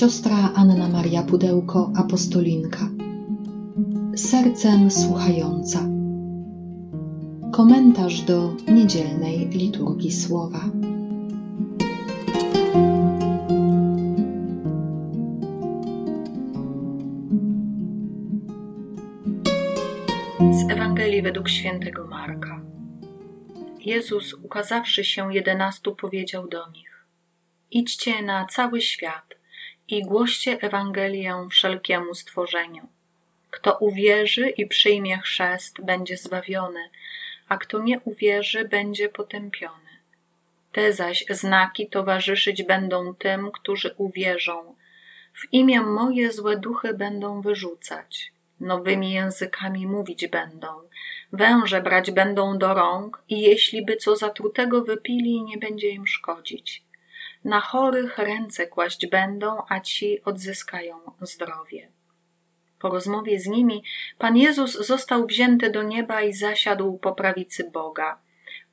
[0.00, 2.88] Siostra Anna Maria Pudełko, apostolinka.
[4.16, 5.78] Sercem słuchająca.
[7.52, 10.60] Komentarz do niedzielnej liturgii słowa.
[20.52, 22.60] Z Ewangelii według świętego Marka.
[23.80, 27.06] Jezus, ukazawszy się jedenastu, powiedział do nich:
[27.70, 29.39] Idźcie na cały świat
[29.92, 32.88] i głoście Ewangelię wszelkiemu stworzeniu.
[33.50, 36.90] Kto uwierzy i przyjmie chrzest, będzie zbawiony,
[37.48, 39.90] a kto nie uwierzy, będzie potępiony.
[40.72, 44.74] Te zaś znaki towarzyszyć będą tym, którzy uwierzą.
[45.34, 50.68] W imię moje złe duchy będą wyrzucać, nowymi językami mówić będą,
[51.32, 56.89] węże brać będą do rąk i jeśli by co zatrutego wypili, nie będzie im szkodzić
[57.44, 61.88] na chorych ręce kłaść będą, a ci odzyskają zdrowie.
[62.78, 63.82] Po rozmowie z nimi
[64.18, 68.18] Pan Jezus został wzięty do nieba i zasiadł po prawicy Boga.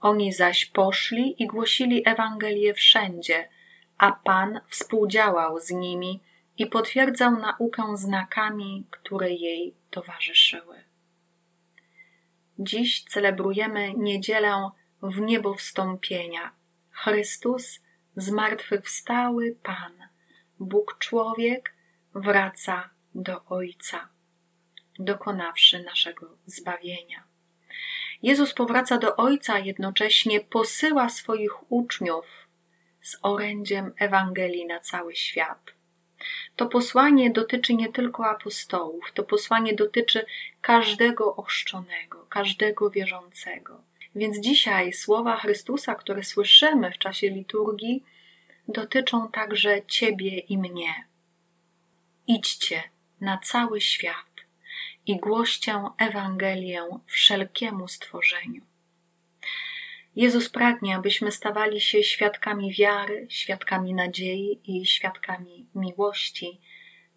[0.02, 3.50] Oni zaś poszli i głosili Ewangelię wszędzie,
[3.98, 6.20] a Pan współdziałał z nimi
[6.58, 10.84] i potwierdzał naukę znakami, które jej towarzyszyły.
[12.60, 14.70] Dziś celebrujemy niedzielę
[15.02, 16.52] w niebo wstąpienia.
[16.92, 17.80] Chrystus
[18.18, 19.94] zmartwychwstały Pan,
[20.60, 21.74] Bóg człowiek,
[22.16, 24.10] wraca do Ojca,
[25.00, 27.24] dokonawszy naszego zbawienia.
[28.24, 32.48] Jezus powraca do Ojca, jednocześnie posyła swoich uczniów
[33.02, 35.74] z orędziem Ewangelii na cały świat.
[36.56, 40.26] To posłanie dotyczy nie tylko apostołów, to posłanie dotyczy
[40.62, 43.84] każdego ochrzczonego, każdego wierzącego.
[44.16, 48.04] Więc dzisiaj słowa Chrystusa, które słyszymy w czasie liturgii,
[48.68, 50.94] dotyczą także Ciebie i mnie.
[52.28, 52.84] Idźcie
[53.22, 54.28] na cały świat
[55.06, 58.62] i głoście Ewangelię wszelkiemu stworzeniu.
[60.16, 66.60] Jezus pragnie, abyśmy stawali się świadkami wiary, świadkami nadziei i świadkami miłości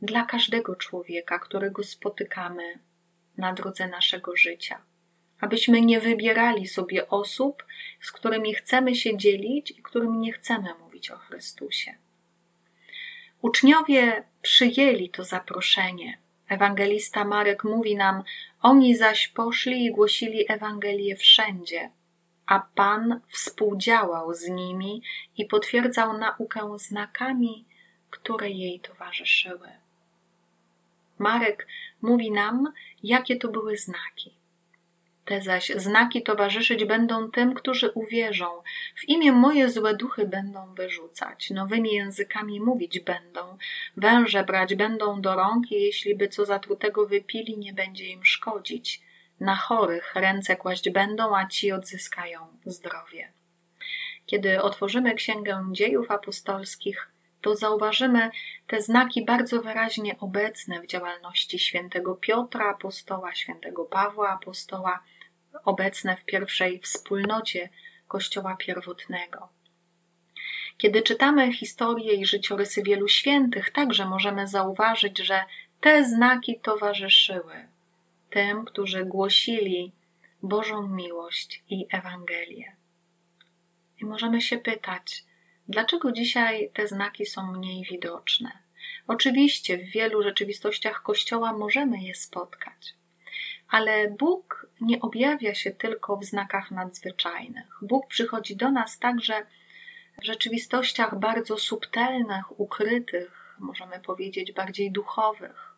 [0.02, 2.78] dla każdego człowieka, którego spotykamy
[3.36, 4.82] na drodze naszego życia
[5.40, 7.64] abyśmy nie wybierali sobie osób,
[8.00, 11.94] z którymi chcemy się dzielić i którymi nie chcemy mówić o Chrystusie.
[13.42, 16.18] Uczniowie przyjęli to zaproszenie.
[16.48, 18.22] Ewangelista Marek mówi nam:
[18.62, 21.90] Oni zaś poszli i głosili Ewangelię wszędzie,
[22.46, 25.02] a Pan współdziałał z nimi
[25.36, 27.64] i potwierdzał naukę znakami,
[28.10, 29.68] które jej towarzyszyły.
[31.18, 31.66] Marek
[32.02, 34.39] mówi nam, jakie to były znaki.
[35.24, 38.62] Te zaś znaki towarzyszyć będą tym, którzy uwierzą.
[38.96, 43.58] W imię moje złe duchy będą wyrzucać, nowymi językami mówić będą,
[43.96, 49.00] węże brać będą do rąk i jeśli by co zatrutego wypili, nie będzie im szkodzić.
[49.40, 53.32] Na chorych ręce kłaść będą, a ci odzyskają zdrowie.
[54.26, 57.08] Kiedy otworzymy Księgę Dziejów Apostolskich,
[57.40, 58.30] to zauważymy
[58.66, 65.02] te znaki bardzo wyraźnie obecne w działalności świętego Piotra apostoła, świętego Pawła apostoła,
[65.64, 67.68] obecne w pierwszej wspólnocie
[68.08, 69.48] Kościoła pierwotnego.
[70.76, 75.44] Kiedy czytamy historię i życiorysy wielu świętych, także możemy zauważyć, że
[75.80, 77.68] te znaki towarzyszyły
[78.30, 79.92] tym, którzy głosili
[80.42, 82.76] Bożą miłość i Ewangelię.
[83.98, 85.24] I możemy się pytać,
[85.68, 88.52] dlaczego dzisiaj te znaki są mniej widoczne?
[89.06, 92.94] Oczywiście w wielu rzeczywistościach Kościoła możemy je spotkać.
[93.68, 97.78] Ale Bóg nie objawia się tylko w znakach nadzwyczajnych.
[97.82, 99.46] Bóg przychodzi do nas także
[100.20, 105.76] w rzeczywistościach bardzo subtelnych, ukrytych, możemy powiedzieć bardziej duchowych.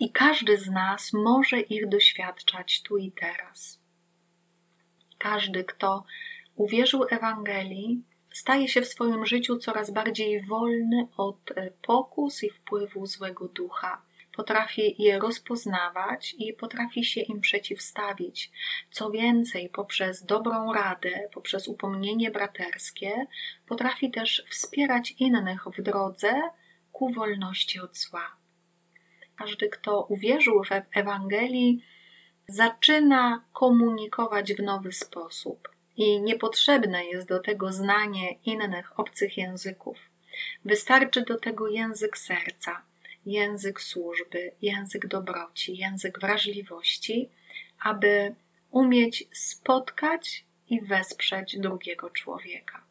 [0.00, 3.80] I każdy z nas może ich doświadczać tu i teraz.
[5.18, 6.04] Każdy, kto
[6.54, 13.48] uwierzył Ewangelii, staje się w swoim życiu coraz bardziej wolny od pokus i wpływu złego
[13.48, 14.02] ducha
[14.40, 18.50] potrafi je rozpoznawać i potrafi się im przeciwstawić.
[18.90, 23.26] Co więcej, poprzez dobrą radę, poprzez upomnienie braterskie,
[23.66, 26.32] potrafi też wspierać innych w drodze
[26.92, 28.36] ku wolności od zła.
[29.36, 31.84] Każdy, kto uwierzył w Ewangelii,
[32.48, 35.68] zaczyna komunikować w nowy sposób
[36.00, 39.98] i niepotrzebne jest do tego znanie innych obcych języków.
[40.64, 42.82] Wystarczy do tego język serca
[43.26, 47.28] język służby, język dobroci, język wrażliwości,
[47.82, 48.34] aby
[48.70, 52.84] umieć spotkać i wesprzeć drugiego człowieka.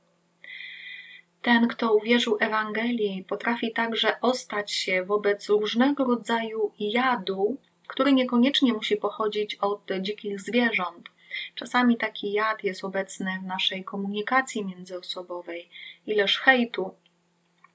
[1.42, 7.58] Ten, kto uwierzył Ewangelii, potrafi także ostać się wobec różnego rodzaju jadu,
[7.88, 11.10] który niekoniecznie musi pochodzić od dzikich zwierząt.
[11.56, 15.70] Czasami taki jad jest obecny w naszej komunikacji międzyosobowej.
[16.08, 16.96] Ileż hejtu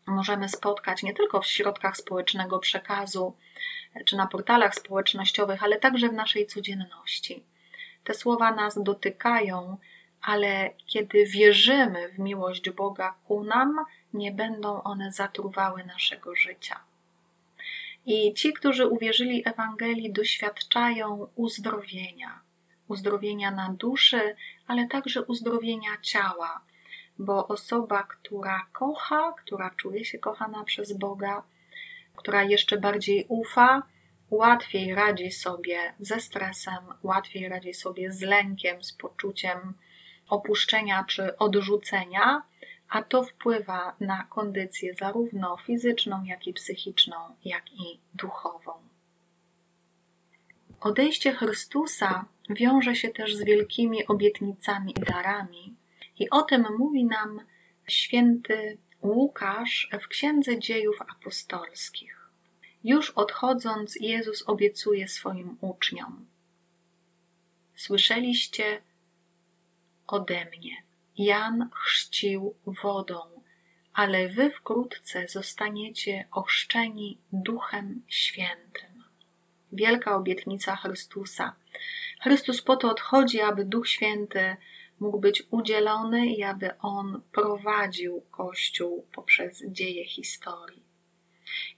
[0.07, 3.37] możemy spotkać nie tylko w środkach społecznego przekazu
[4.07, 7.45] czy na portalach społecznościowych, ale także w naszej codzienności.
[8.05, 9.77] Te słowa nas dotykają,
[10.23, 16.81] ale kiedy wierzymy w miłość Boga ku nam, nie będą one zatruwały naszego życia.
[18.07, 22.41] I ci, którzy uwierzyli Ewangelii, doświadczają uzdrowienia.
[22.89, 24.37] Uzdrowienia na duszy,
[24.67, 26.61] ale także uzdrowienia ciała,
[27.19, 31.43] bo osoba, która kocha, która czuje się kochana przez Boga,
[32.17, 33.83] która jeszcze bardziej ufa,
[34.31, 39.75] łatwiej radzi sobie ze stresem, łatwiej radzi sobie z lękiem, z poczuciem
[40.29, 42.43] opuszczenia czy odrzucenia,
[42.89, 48.73] a to wpływa na kondycję zarówno fizyczną, jak i psychiczną, jak i duchową.
[50.81, 55.75] Odejście Chrystusa wiąże się też z wielkimi obietnicami i darami,
[56.19, 57.41] i o tym mówi nam
[57.89, 62.31] święty Łukasz w Księdze Dziejów Apostolskich.
[62.85, 66.27] Już odchodząc, Jezus obiecuje swoim uczniom:
[67.77, 68.83] Słyszeliście
[70.07, 70.83] ode mnie.
[71.19, 73.19] Jan chrzcił wodą,
[73.95, 79.05] ale wy wkrótce zostaniecie ochrzczeni Duchem Świętym.
[79.73, 81.55] Wielka obietnica Chrystusa.
[82.25, 84.57] Chrystus po to odchodzi, aby Duch Święty
[85.01, 90.83] mógł być udzielony i aby on prowadził Kościół poprzez dzieje historii.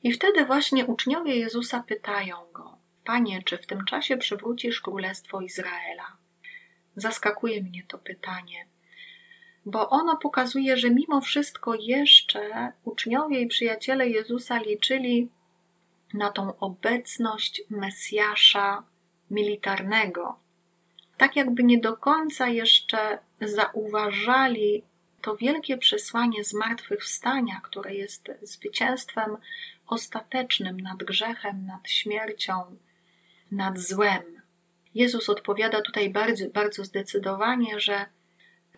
[0.02, 6.16] I wtedy właśnie uczniowie Jezusa pytają go: Panie, czy w tym czasie przywrócisz królestwo Izraela?
[6.96, 8.66] Zaskakuje mnie to pytanie,
[9.64, 15.28] bo ono pokazuje, że mimo wszystko jeszcze uczniowie i przyjaciele Jezusa liczyli
[16.14, 18.82] na tą obecność Mesjasza
[19.30, 20.38] militarnego.
[21.16, 24.82] Tak jakby nie do końca jeszcze zauważali
[25.22, 29.36] to wielkie przesłanie zmartwychwstania, które jest zwycięstwem
[29.86, 32.76] ostatecznym nad grzechem, nad śmiercią,
[33.52, 34.22] nad złem.
[34.94, 38.06] Jezus odpowiada tutaj bardzo, bardzo zdecydowanie, że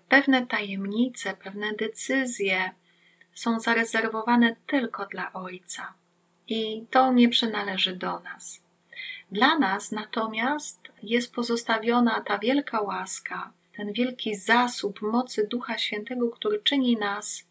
[0.08, 2.70] pewne tajemnice, pewne decyzje
[3.34, 5.94] są zarezerwowane tylko dla Ojca
[6.48, 8.60] i to nie przynależy do nas.
[9.30, 16.62] Dla nas natomiast jest pozostawiona ta wielka łaska, ten wielki zasób mocy Ducha Świętego, który
[16.62, 17.44] czyni nas,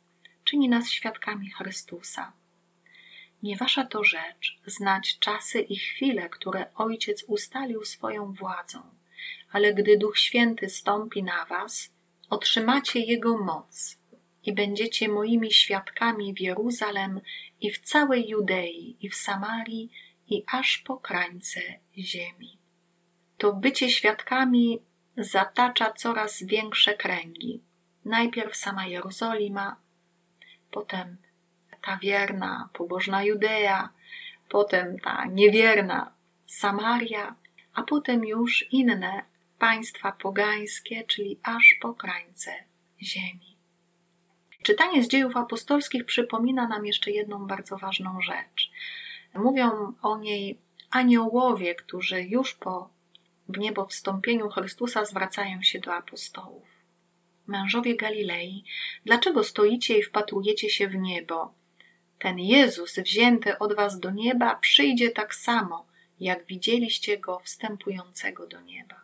[0.43, 2.33] czyni nas świadkami Chrystusa.
[3.43, 8.81] Nie wasza to rzecz znać czasy i chwile, które Ojciec ustalił swoją władzą,
[9.51, 11.91] ale gdy Duch Święty stąpi na was,
[12.29, 13.97] otrzymacie Jego moc
[14.43, 17.21] i będziecie moimi świadkami w Jeruzalem
[17.61, 19.91] i w całej Judei i w Samarii
[20.29, 21.61] i aż po krańce
[21.97, 22.57] ziemi.
[23.37, 24.79] To bycie świadkami
[25.17, 27.61] zatacza coraz większe kręgi.
[28.05, 29.75] Najpierw sama Jerozolima,
[30.71, 31.17] potem
[31.81, 33.89] ta wierna, pobożna Judea,
[34.49, 36.11] potem ta niewierna
[36.45, 37.35] Samaria,
[37.73, 39.23] a potem już inne
[39.59, 42.51] państwa pogańskie, czyli aż po krańce
[43.01, 43.57] ziemi.
[44.63, 48.71] Czytanie z dziejów apostolskich przypomina nam jeszcze jedną bardzo ważną rzecz.
[49.37, 50.57] Mówią o niej
[50.89, 52.89] aniołowie, którzy już po
[53.49, 56.67] w niebo wstąpieniu Chrystusa zwracają się do apostołów.
[57.47, 58.63] Mężowie Galilei,
[59.05, 61.53] dlaczego stoicie i wpatrujecie się w niebo?
[62.19, 65.85] Ten Jezus wzięty od was do nieba przyjdzie tak samo,
[66.19, 69.01] jak widzieliście go wstępującego do nieba.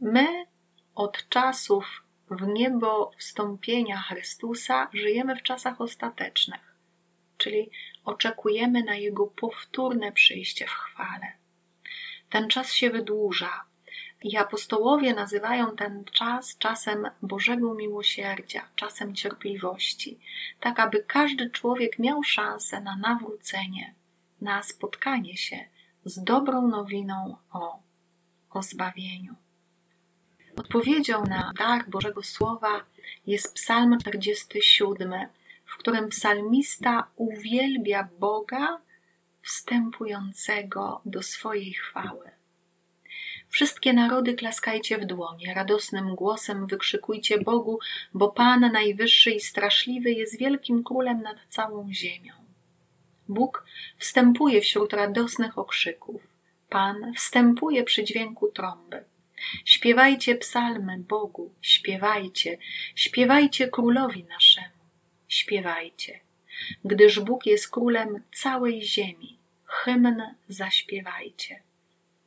[0.00, 0.46] My
[0.94, 6.76] od czasów w niebo wstąpienia Chrystusa żyjemy w czasach ostatecznych,
[7.38, 7.70] czyli
[8.06, 11.32] oczekujemy na Jego powtórne przyjście w chwale.
[12.30, 13.64] Ten czas się wydłuża
[14.22, 20.18] i apostołowie nazywają ten czas czasem Bożego miłosierdzia, czasem cierpliwości,
[20.60, 23.94] tak aby każdy człowiek miał szansę na nawrócenie,
[24.40, 25.64] na spotkanie się
[26.04, 27.78] z dobrą nowiną o,
[28.50, 29.34] o zbawieniu.
[30.56, 32.84] Odpowiedzią na dar Bożego Słowa
[33.26, 35.14] jest Psalm 47,
[35.66, 38.80] w którym psalmista uwielbia Boga
[39.42, 42.30] wstępującego do swojej chwały.
[43.48, 47.78] Wszystkie narody klaskajcie w dłonie, radosnym głosem wykrzykujcie Bogu,
[48.14, 52.32] bo Pan najwyższy i straszliwy jest wielkim królem nad całą ziemią.
[53.28, 53.64] Bóg
[53.98, 56.22] wstępuje wśród radosnych okrzyków.
[56.68, 59.04] Pan wstępuje przy dźwięku trąby.
[59.64, 62.58] Śpiewajcie psalmy Bogu, śpiewajcie,
[62.94, 64.75] śpiewajcie królowi naszemu.
[65.28, 66.20] Śpiewajcie,
[66.84, 69.38] gdyż Bóg jest królem całej ziemi.
[69.64, 71.62] Hymn zaśpiewajcie.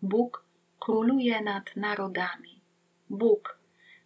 [0.01, 0.45] Bóg
[0.79, 2.61] króluje nad narodami.
[3.09, 3.59] Bóg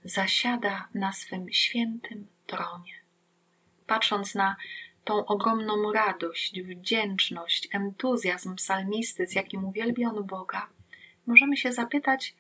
[0.04, 2.94] zasiada na swym świętym tronie.
[3.88, 4.56] Patrząc na
[5.04, 10.70] tą ogromną radość, wdzięczność, entuzjazm psalmisty, z jakim uwielbia on Boga,
[11.28, 12.36] możemy się zapytać,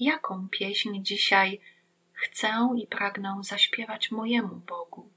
[0.00, 1.60] jaką pieśń dzisiaj
[2.12, 5.08] chcę i pragnę zaśpiewać mojemu Bogu.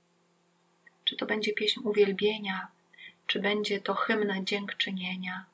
[1.07, 2.67] Czy to będzie pieśń uwielbienia,
[3.27, 5.45] czy będzie to hymn dziękczynienia,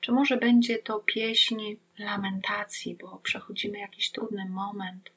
[0.00, 5.10] czy może będzie to pieśń lamentacji, bo przechodzimy jakiś trudny moment,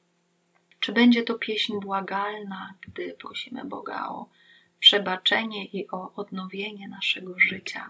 [0.80, 4.28] czy będzie to pieśń błagalna, gdy prosimy Boga o
[4.80, 7.88] przebaczenie i o odnowienie naszego życia.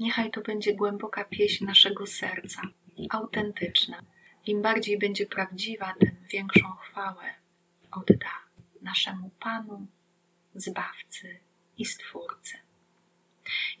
[0.00, 2.62] Niechaj to będzie głęboka pieśń naszego serca,
[3.10, 4.02] autentyczna.
[4.46, 7.34] Im bardziej będzie prawdziwa, tym większą chwałę
[7.90, 8.49] odda
[8.82, 9.86] naszemu Panu,
[10.54, 11.40] Zbawcy
[11.78, 12.58] i Stwórcy.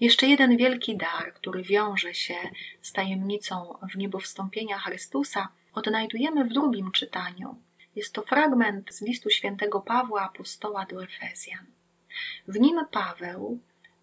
[0.00, 2.34] Jeszcze jeden wielki dar, który wiąże się
[2.82, 4.18] z tajemnicą w niebo
[4.84, 7.56] Chrystusa, odnajdujemy w drugim czytaniu.
[7.96, 11.66] Jest to fragment z listu świętego Pawła apostoła do Efezjan.
[12.48, 13.60] W nim Paweł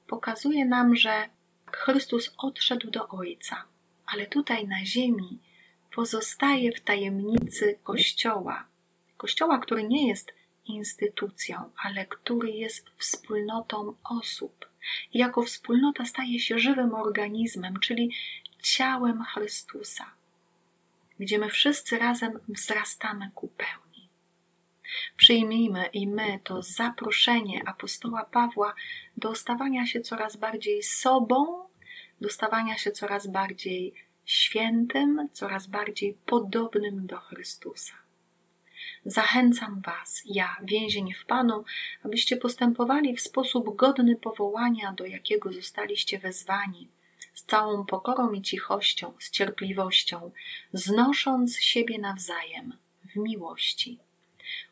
[0.07, 1.29] pokazuje nam, że
[1.71, 3.63] Chrystus odszedł do Ojca,
[4.05, 5.39] ale tutaj na ziemi
[5.95, 8.65] pozostaje w tajemnicy Kościoła.
[9.17, 10.33] Kościoła, który nie jest
[10.69, 14.65] instytucją, ale który jest wspólnotą osób.
[15.13, 18.11] I jako wspólnota staje się żywym organizmem, czyli
[18.61, 20.05] ciałem Chrystusa,
[21.19, 24.09] gdzie my wszyscy razem wzrastamy ku pełni.
[25.17, 28.73] Przyjmijmy i my to zaproszenie apostoła Pawła
[29.17, 31.67] do stawania się coraz bardziej sobą,
[32.21, 33.93] do stawania się coraz bardziej
[34.25, 37.93] świętym, coraz bardziej podobnym do Chrystusa.
[39.05, 41.63] Zachęcam Was, ja, więzień w Panu,
[42.03, 46.87] abyście postępowali w sposób godny powołania, do jakiego zostaliście wezwani,
[47.33, 50.31] z całą pokorą i cichością, z cierpliwością,
[50.73, 52.73] znosząc siebie nawzajem
[53.05, 53.99] w miłości.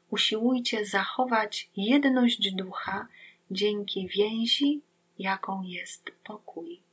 [0.10, 3.08] Usiłujcie zachować jedność ducha
[3.52, 4.82] dzięki więzi,
[5.20, 6.85] jaką jest pokój.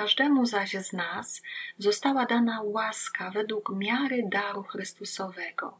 [0.00, 1.42] Każdemu zaś z nas
[1.78, 5.78] została dana łaska według miary daru Chrystusowego.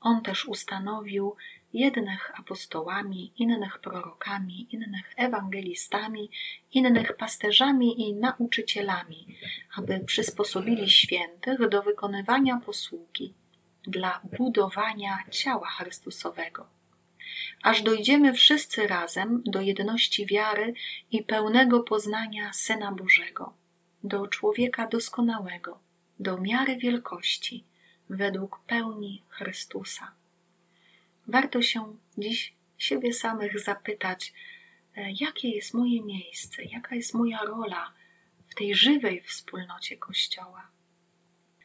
[0.00, 1.36] On też ustanowił
[1.72, 6.30] jednych apostołami, innych prorokami, innych ewangelistami,
[6.72, 9.36] innych pasterzami i nauczycielami,
[9.76, 13.34] aby przysposobili świętych do wykonywania posługi
[13.82, 16.66] dla budowania ciała Chrystusowego
[17.62, 20.74] aż dojdziemy wszyscy razem do jedności wiary
[21.10, 23.52] i pełnego poznania Syna Bożego,
[24.04, 25.78] do człowieka doskonałego,
[26.18, 27.64] do miary wielkości,
[28.10, 30.12] według pełni Chrystusa.
[31.26, 34.32] Warto się dziś siebie samych zapytać,
[34.96, 37.92] e, jakie jest moje miejsce, jaka jest moja rola
[38.48, 40.68] w tej żywej wspólnocie Kościoła.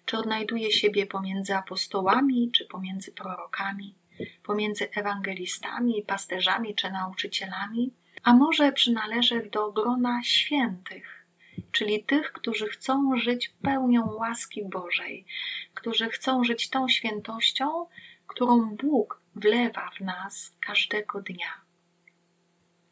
[0.06, 3.96] Czy odnajduję siebie pomiędzy apostołami, czy pomiędzy prorokami?
[4.44, 11.26] Pomiędzy ewangelistami, pasterzami czy nauczycielami, a może przynależę do grona świętych,
[11.72, 15.26] czyli tych, którzy chcą żyć pełnią łaski Bożej,
[15.74, 17.86] którzy chcą żyć tą świętością,
[18.28, 21.62] którą Bóg wlewa w nas każdego dnia.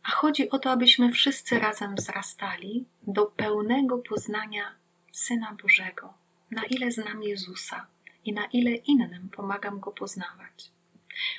[0.03, 4.75] A chodzi o to, abyśmy wszyscy razem wzrastali do pełnego poznania
[5.11, 6.13] Syna Bożego,
[6.51, 7.87] na ile znam Jezusa
[8.25, 10.71] i na ile innym pomagam go poznawać.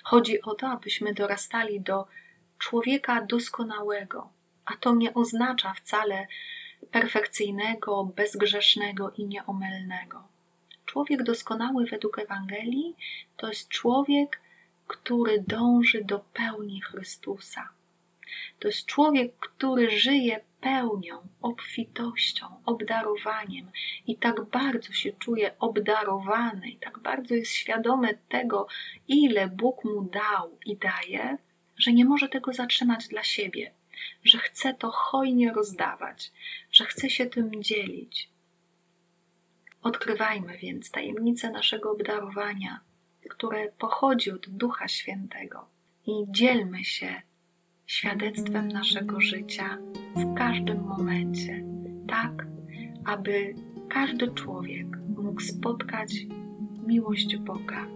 [0.04, 2.06] Chodzi o to, abyśmy dorastali do
[2.58, 4.28] człowieka doskonałego,
[4.64, 6.26] a to nie oznacza wcale
[6.90, 10.28] perfekcyjnego, bezgrzesznego i nieomylnego.
[10.84, 12.96] Człowiek doskonały według Ewangelii
[13.36, 14.40] to jest człowiek,
[14.86, 17.68] który dąży do pełni Chrystusa.
[18.58, 23.70] To jest człowiek, który żyje pełnią, obfitością, obdarowaniem
[24.06, 28.66] i tak bardzo się czuje obdarowany, i tak bardzo jest świadomy tego,
[29.08, 31.38] ile Bóg mu dał i daje,
[31.76, 33.72] że nie może tego zatrzymać dla siebie,
[34.24, 36.32] że chce to hojnie rozdawać,
[36.72, 38.30] że chce się tym dzielić.
[39.82, 42.80] Odkrywajmy więc tajemnicę naszego obdarowania,
[43.30, 45.68] które pochodzi od Ducha Świętego
[46.06, 47.22] i dzielmy się
[47.88, 49.78] świadectwem naszego życia
[50.16, 51.64] w każdym momencie,
[52.08, 52.46] tak
[53.04, 53.54] aby
[53.88, 56.14] każdy człowiek mógł spotkać
[56.86, 57.86] miłość Boga,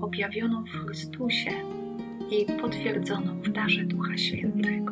[0.00, 1.50] objawioną w Chrystusie
[2.30, 4.87] i potwierdzoną w darze Ducha Świętego.